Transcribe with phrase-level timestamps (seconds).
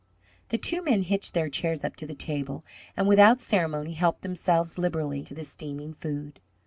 [0.49, 2.65] The two men hitched their chairs up to the table,
[2.97, 6.39] and without ceremony helped themselves liberally to the steaming food.